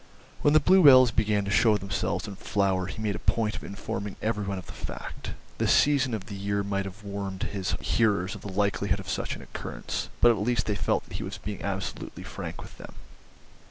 When 0.41 0.55
the 0.55 0.59
bluebells 0.59 1.11
began 1.11 1.45
to 1.45 1.51
show 1.51 1.77
themselves 1.77 2.27
in 2.27 2.35
flower 2.35 2.87
he 2.87 2.99
made 3.03 3.13
a 3.15 3.19
point 3.19 3.55
of 3.55 3.63
informing 3.63 4.15
every 4.19 4.43
one 4.45 4.57
of 4.57 4.65
the 4.65 4.73
fact; 4.73 5.33
the 5.59 5.67
season 5.67 6.15
of 6.15 6.25
the 6.25 6.33
year 6.33 6.63
might 6.63 6.85
have 6.85 7.03
warned 7.03 7.43
his 7.43 7.75
hearers 7.79 8.33
of 8.33 8.41
the 8.41 8.51
likelihood 8.51 8.99
of 8.99 9.07
such 9.07 9.35
an 9.35 9.43
occurrence, 9.43 10.09
but 10.19 10.31
at 10.31 10.39
least 10.39 10.65
they 10.65 10.73
felt 10.73 11.03
that 11.03 11.17
he 11.17 11.23
was 11.23 11.37
being 11.37 11.61
absolutely 11.61 12.23
frank 12.23 12.63
with 12.63 12.79
them. 12.79 12.95